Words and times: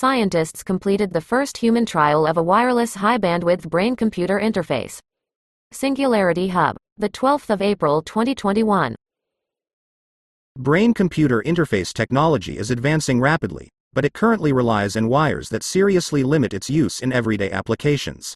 scientists 0.00 0.62
completed 0.62 1.12
the 1.12 1.20
first 1.20 1.58
human 1.58 1.84
trial 1.84 2.26
of 2.26 2.38
a 2.38 2.42
wireless 2.42 2.94
high-bandwidth 2.94 3.68
brain-computer 3.68 4.40
interface. 4.40 4.98
Singularity 5.72 6.48
Hub, 6.48 6.74
the 6.96 7.10
12th 7.10 7.50
of 7.50 7.60
April 7.60 8.00
2021. 8.00 8.96
Brain-computer 10.58 11.42
interface 11.44 11.92
technology 11.92 12.56
is 12.56 12.70
advancing 12.70 13.20
rapidly, 13.20 13.68
but 13.92 14.06
it 14.06 14.14
currently 14.14 14.54
relies 14.54 14.96
on 14.96 15.06
wires 15.06 15.50
that 15.50 15.62
seriously 15.62 16.22
limit 16.22 16.54
its 16.54 16.70
use 16.70 17.00
in 17.00 17.12
everyday 17.12 17.50
applications. 17.50 18.34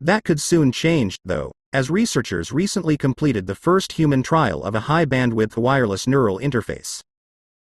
That 0.00 0.24
could 0.24 0.40
soon 0.40 0.72
change, 0.72 1.18
though, 1.26 1.52
as 1.74 1.90
researchers 1.90 2.52
recently 2.52 2.96
completed 2.96 3.46
the 3.46 3.54
first 3.54 3.92
human 3.92 4.22
trial 4.22 4.64
of 4.64 4.74
a 4.74 4.86
high-bandwidth 4.88 5.58
wireless 5.58 6.06
neural 6.06 6.38
interface. 6.38 7.02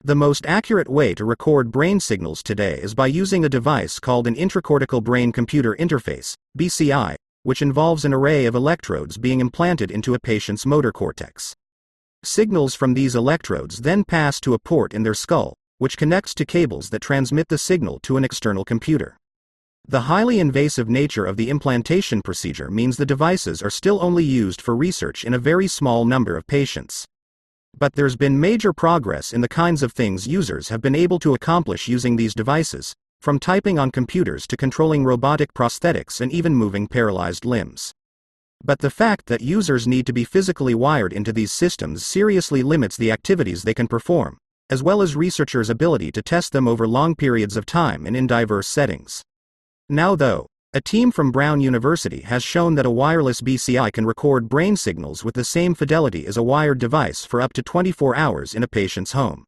The 0.02 0.16
most 0.16 0.46
accurate 0.46 0.88
way 0.88 1.14
to 1.16 1.26
record 1.26 1.74
brain 1.74 2.00
signals 2.00 2.42
today 2.42 2.80
is 2.82 2.96
by 2.96 3.08
using 3.08 3.44
a 3.44 3.50
device 3.50 4.00
called 4.00 4.28
an 4.28 4.36
intracortical 4.36 5.04
brain 5.04 5.34
computer 5.34 5.76
interface, 5.78 6.36
BCI, 6.58 7.16
which 7.44 7.62
involves 7.62 8.06
an 8.06 8.14
array 8.14 8.46
of 8.46 8.56
electrodes 8.56 9.18
being 9.18 9.42
implanted 9.42 9.92
into 9.92 10.14
a 10.14 10.20
patient's 10.20 10.66
motor 10.66 10.94
cortex. 10.94 11.54
Signals 12.24 12.76
from 12.76 12.94
these 12.94 13.14
electrodes 13.14 13.80
then 13.80 14.06
pass 14.06 14.40
to 14.40 14.54
a 14.54 14.60
port 14.60 14.94
in 14.94 15.04
their 15.04 15.14
skull, 15.14 15.54
which 15.80 15.98
connects 15.98 16.34
to 16.36 16.46
cables 16.46 16.92
that 16.92 17.02
transmit 17.02 17.50
the 17.50 17.58
signal 17.58 18.00
to 18.04 18.16
an 18.16 18.24
external 18.24 18.64
computer. 18.64 19.18
The 19.86 20.02
highly 20.02 20.40
invasive 20.40 20.88
nature 20.88 21.26
of 21.26 21.36
the 21.36 21.50
implantation 21.50 22.22
procedure 22.22 22.72
means 22.72 22.96
the 22.96 23.06
devices 23.06 23.62
are 23.62 23.70
still 23.70 24.02
only 24.02 24.24
used 24.24 24.62
for 24.62 24.78
research 24.78 25.26
in 25.26 25.34
a 25.34 25.40
very 25.40 25.68
small 25.68 26.06
number 26.06 26.38
of 26.38 26.48
patients. 26.48 27.06
But 27.80 27.94
there's 27.94 28.18
been 28.18 28.38
major 28.38 28.74
progress 28.74 29.32
in 29.32 29.40
the 29.40 29.48
kinds 29.48 29.82
of 29.84 29.94
things 29.94 30.28
users 30.28 30.68
have 30.68 30.82
been 30.82 30.96
able 30.96 31.18
to 31.20 31.34
accomplish 31.34 31.88
using 31.88 32.18
these 32.18 32.36
devices, 32.36 32.94
from 33.22 33.40
typing 33.40 33.80
on 33.80 33.90
computers 33.90 34.46
to 34.48 34.58
controlling 34.58 35.06
robotic 35.06 35.54
prosthetics 35.54 36.20
and 36.20 36.30
even 36.30 36.54
moving 36.54 36.90
paralyzed 36.90 37.46
limbs. 37.46 37.94
But 38.62 38.80
the 38.80 38.90
fact 38.90 39.28
that 39.28 39.40
users 39.40 39.88
need 39.88 40.06
to 40.08 40.14
be 40.14 40.26
physically 40.26 40.76
wired 40.76 41.14
into 41.14 41.32
these 41.32 41.54
systems 41.54 42.06
seriously 42.06 42.64
limits 42.64 42.98
the 42.98 43.14
activities 43.14 43.64
they 43.64 43.74
can 43.74 43.88
perform, 43.88 44.38
as 44.70 44.84
well 44.84 45.02
as 45.02 45.16
researchers' 45.16 45.70
ability 45.70 46.12
to 46.12 46.22
test 46.22 46.52
them 46.52 46.68
over 46.68 46.86
long 46.86 47.16
periods 47.16 47.56
of 47.56 47.66
time 47.66 48.06
and 48.06 48.18
in 48.18 48.28
diverse 48.28 48.68
settings. 48.68 49.24
Now, 49.88 50.18
though, 50.18 50.48
a 50.72 50.80
team 50.80 51.10
from 51.10 51.32
Brown 51.32 51.60
University 51.60 52.22
has 52.22 52.44
shown 52.44 52.76
that 52.76 52.86
a 52.86 52.92
wireless 52.92 53.42
BCI 53.42 53.92
can 53.92 54.06
record 54.06 54.48
brain 54.48 54.76
signals 54.76 55.24
with 55.24 55.34
the 55.34 55.44
same 55.44 55.74
fidelity 55.74 56.28
as 56.28 56.38
a 56.38 56.44
wired 56.44 56.78
device 56.78 57.26
for 57.26 57.42
up 57.42 57.54
to 57.54 57.64
24 57.64 58.16
hours 58.16 58.54
in 58.54 58.62
a 58.62 58.68
patient's 58.68 59.14
home. 59.14 59.46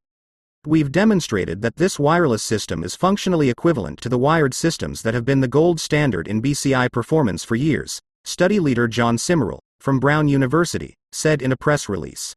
We've 0.66 0.92
demonstrated 0.92 1.61
that 1.61 1.75
this 1.75 1.99
wireless 1.99 2.42
system 2.42 2.83
is 2.83 2.95
functionally 2.95 3.52
equivalent 3.52 4.02
to 4.02 4.09
the 4.09 4.17
wired 4.17 4.55
systems 4.55 5.03
that 5.03 5.14
have 5.14 5.23
been 5.23 5.42
the 5.42 5.47
gold 5.47 5.80
standard 5.80 6.27
in 6.27 6.42
BCI 6.42 6.92
performance 6.92 7.44
for 7.44 7.55
years, 7.55 7.99
study 8.23 8.59
leader 8.59 8.88
John 8.88 9.17
Simeral, 9.17 9.59
from 9.80 9.99
Brown 9.99 10.27
University, 10.27 10.95
said 11.11 11.44
in 11.44 11.52
a 11.52 11.58
press 11.58 11.88
release. 11.88 12.36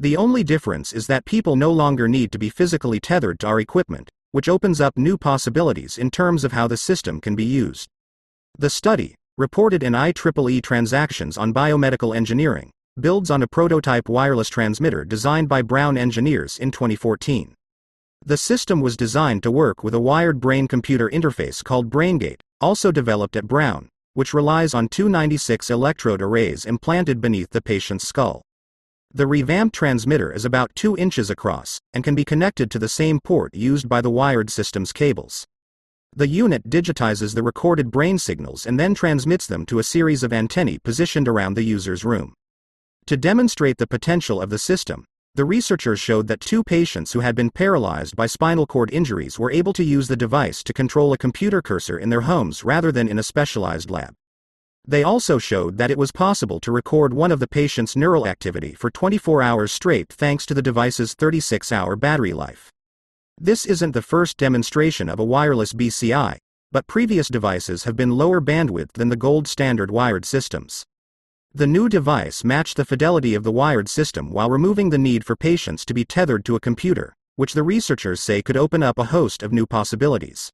The 0.00 0.16
only 0.16 0.42
difference 0.42 0.94
is 0.94 1.06
that 1.08 1.26
people 1.26 1.54
no 1.54 1.70
longer 1.70 2.08
need 2.08 2.32
to 2.32 2.38
be 2.38 2.48
physically 2.48 2.98
tethered 2.98 3.40
to 3.40 3.46
our 3.46 3.60
equipment, 3.60 4.08
which 4.32 4.48
opens 4.48 4.80
up 4.80 4.96
new 4.96 5.18
possibilities 5.18 5.98
in 5.98 6.10
terms 6.10 6.44
of 6.44 6.52
how 6.52 6.66
the 6.66 6.78
system 6.78 7.20
can 7.20 7.36
be 7.36 7.44
used. 7.44 7.90
The 8.58 8.70
study, 8.70 9.14
reported 9.36 9.82
in 9.82 9.92
IEEE 9.92 10.62
Transactions 10.62 11.36
on 11.36 11.52
Biomedical 11.52 12.16
Engineering, 12.16 12.70
builds 12.98 13.30
on 13.30 13.42
a 13.42 13.46
prototype 13.46 14.08
wireless 14.08 14.48
transmitter 14.48 15.04
designed 15.04 15.46
by 15.46 15.60
Brown 15.60 15.98
engineers 15.98 16.56
in 16.56 16.70
2014. 16.70 17.54
The 18.24 18.38
system 18.38 18.80
was 18.80 18.96
designed 18.96 19.42
to 19.42 19.50
work 19.50 19.84
with 19.84 19.92
a 19.92 20.00
wired 20.00 20.40
brain 20.40 20.68
computer 20.68 21.10
interface 21.10 21.62
called 21.62 21.90
BrainGate, 21.90 22.40
also 22.58 22.90
developed 22.90 23.36
at 23.36 23.46
Brown, 23.46 23.90
which 24.14 24.32
relies 24.32 24.72
on 24.72 24.88
296 24.88 25.68
electrode 25.68 26.22
arrays 26.22 26.64
implanted 26.64 27.20
beneath 27.20 27.50
the 27.50 27.60
patient's 27.60 28.08
skull. 28.08 28.40
The 29.12 29.26
revamped 29.26 29.74
transmitter 29.74 30.32
is 30.32 30.46
about 30.46 30.74
2 30.76 30.96
inches 30.96 31.28
across 31.28 31.78
and 31.92 32.02
can 32.02 32.14
be 32.14 32.24
connected 32.24 32.70
to 32.70 32.78
the 32.78 32.88
same 32.88 33.20
port 33.20 33.54
used 33.54 33.86
by 33.86 34.00
the 34.00 34.08
wired 34.08 34.48
system's 34.48 34.94
cables. 34.94 35.46
The 36.18 36.28
unit 36.28 36.70
digitizes 36.70 37.34
the 37.34 37.42
recorded 37.42 37.90
brain 37.90 38.16
signals 38.16 38.64
and 38.64 38.80
then 38.80 38.94
transmits 38.94 39.46
them 39.46 39.66
to 39.66 39.78
a 39.78 39.84
series 39.84 40.22
of 40.22 40.32
antennae 40.32 40.78
positioned 40.78 41.28
around 41.28 41.54
the 41.54 41.62
user's 41.62 42.06
room. 42.06 42.32
To 43.04 43.18
demonstrate 43.18 43.76
the 43.76 43.86
potential 43.86 44.40
of 44.40 44.48
the 44.48 44.56
system, 44.56 45.04
the 45.34 45.44
researchers 45.44 46.00
showed 46.00 46.26
that 46.28 46.40
two 46.40 46.64
patients 46.64 47.12
who 47.12 47.20
had 47.20 47.34
been 47.34 47.50
paralyzed 47.50 48.16
by 48.16 48.24
spinal 48.24 48.66
cord 48.66 48.90
injuries 48.94 49.38
were 49.38 49.50
able 49.50 49.74
to 49.74 49.84
use 49.84 50.08
the 50.08 50.16
device 50.16 50.64
to 50.64 50.72
control 50.72 51.12
a 51.12 51.18
computer 51.18 51.60
cursor 51.60 51.98
in 51.98 52.08
their 52.08 52.22
homes 52.22 52.64
rather 52.64 52.90
than 52.90 53.08
in 53.08 53.18
a 53.18 53.22
specialized 53.22 53.90
lab. 53.90 54.14
They 54.88 55.02
also 55.02 55.36
showed 55.36 55.76
that 55.76 55.90
it 55.90 55.98
was 55.98 56.12
possible 56.12 56.60
to 56.60 56.72
record 56.72 57.12
one 57.12 57.30
of 57.30 57.40
the 57.40 57.46
patient's 57.46 57.94
neural 57.94 58.26
activity 58.26 58.72
for 58.72 58.90
24 58.90 59.42
hours 59.42 59.70
straight 59.70 60.10
thanks 60.10 60.46
to 60.46 60.54
the 60.54 60.62
device's 60.62 61.12
36 61.12 61.70
hour 61.72 61.94
battery 61.94 62.32
life. 62.32 62.72
This 63.38 63.66
isn't 63.66 63.92
the 63.92 64.00
first 64.00 64.38
demonstration 64.38 65.10
of 65.10 65.18
a 65.18 65.24
wireless 65.24 65.74
BCI, 65.74 66.38
but 66.72 66.86
previous 66.86 67.28
devices 67.28 67.84
have 67.84 67.94
been 67.94 68.16
lower 68.16 68.40
bandwidth 68.40 68.92
than 68.94 69.10
the 69.10 69.16
gold 69.16 69.46
standard 69.46 69.90
wired 69.90 70.24
systems. 70.24 70.84
The 71.52 71.66
new 71.66 71.90
device 71.90 72.44
matched 72.44 72.78
the 72.78 72.86
fidelity 72.86 73.34
of 73.34 73.44
the 73.44 73.52
wired 73.52 73.90
system 73.90 74.30
while 74.30 74.48
removing 74.48 74.88
the 74.88 74.96
need 74.96 75.22
for 75.22 75.36
patients 75.36 75.84
to 75.84 75.92
be 75.92 76.02
tethered 76.02 76.46
to 76.46 76.56
a 76.56 76.60
computer, 76.60 77.14
which 77.34 77.52
the 77.52 77.62
researchers 77.62 78.22
say 78.22 78.40
could 78.40 78.56
open 78.56 78.82
up 78.82 78.98
a 78.98 79.04
host 79.04 79.42
of 79.42 79.52
new 79.52 79.66
possibilities. 79.66 80.50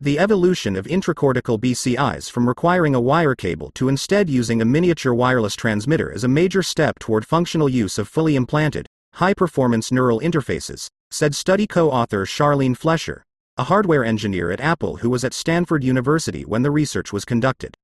The 0.00 0.18
evolution 0.18 0.74
of 0.74 0.86
intracortical 0.86 1.60
BCIs 1.60 2.30
from 2.30 2.48
requiring 2.48 2.94
a 2.94 3.00
wire 3.00 3.34
cable 3.34 3.72
to 3.74 3.90
instead 3.90 4.30
using 4.30 4.62
a 4.62 4.66
miniature 4.66 5.12
wireless 5.12 5.54
transmitter 5.54 6.10
is 6.10 6.24
a 6.24 6.28
major 6.28 6.62
step 6.62 6.98
toward 6.98 7.26
functional 7.26 7.68
use 7.68 7.98
of 7.98 8.08
fully 8.08 8.36
implanted, 8.36 8.86
high 9.14 9.34
performance 9.34 9.92
neural 9.92 10.20
interfaces, 10.20 10.88
said 11.16 11.34
study 11.34 11.66
co 11.66 11.90
author 11.90 12.26
Sharlene 12.26 12.76
Flesher, 12.76 13.24
a 13.56 13.64
hardware 13.64 14.04
engineer 14.04 14.50
at 14.50 14.60
Apple 14.60 14.96
who 14.96 15.08
was 15.08 15.24
at 15.24 15.32
Stanford 15.32 15.82
University 15.82 16.44
when 16.44 16.60
the 16.60 16.70
research 16.70 17.10
was 17.10 17.24
conducted. 17.24 17.74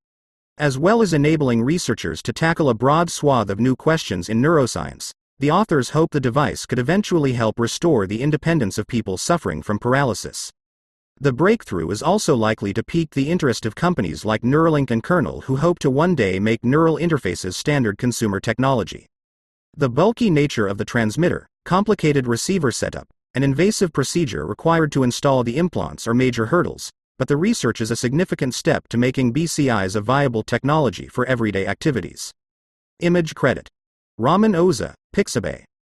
As 0.59 0.77
well 0.77 1.01
as 1.01 1.15
enabling 1.15 1.63
researchers 1.63 2.21
to 2.25 2.33
tackle 2.35 2.69
a 2.69 2.75
broad 2.75 3.09
swath 3.09 3.49
of 3.49 3.59
new 3.59 3.75
questions 3.75 4.29
in 4.29 4.43
neuroscience, 4.43 5.13
the 5.39 5.51
authors 5.51 5.91
hope 5.91 6.11
the 6.11 6.21
device 6.21 6.67
could 6.67 6.79
eventually 6.79 7.33
help 7.33 7.59
restore 7.59 8.07
the 8.07 8.21
independence 8.21 8.77
of 8.77 8.87
people 8.87 9.17
suffering 9.17 9.63
from 9.63 9.79
paralysis. 9.79 10.51
The 11.19 11.33
breakthrough 11.33 11.91
is 11.91 12.03
also 12.03 12.37
likely 12.37 12.75
to 12.75 12.85
pique 12.85 13.15
the 13.15 13.31
interest 13.31 13.65
of 13.65 13.75
companies 13.75 14.27
like 14.27 14.43
Neuralink 14.43 14.91
and 14.91 15.03
Kernel 15.03 15.41
who 15.43 15.57
hope 15.57 15.79
to 15.79 15.91
one 15.91 16.15
day 16.15 16.39
make 16.39 16.67
neural 16.67 16.99
interfaces 16.99 17.55
standard 17.55 17.97
consumer 17.97 18.41
technology. 18.41 19.07
The 19.75 19.89
bulky 19.89 20.29
nature 20.29 20.67
of 20.67 20.77
the 20.77 20.85
transmitter, 20.85 21.47
complicated 21.65 22.27
receiver 22.27 22.71
setup, 22.71 23.09
and 23.35 23.43
invasive 23.45 23.93
procedure 23.93 24.47
required 24.47 24.93
to 24.93 25.03
install 25.03 25.43
the 25.43 25.57
implants 25.57 26.07
are 26.07 26.15
major 26.15 26.47
hurdles, 26.47 26.91
but 27.19 27.29
the 27.29 27.37
research 27.37 27.81
is 27.81 27.91
a 27.91 27.97
significant 27.97 28.55
step 28.55 28.89
to 28.89 28.99
making 28.99 29.33
BCIs 29.33 29.97
a 29.97 30.01
viable 30.01 30.43
technology 30.43 31.09
for 31.09 31.25
everyday 31.27 31.67
activities. 31.67 32.33
Image 33.01 33.35
credit 33.35 33.69
Raman 34.19 34.53
Oza, 34.53 34.95
Pixabay. 35.15 35.65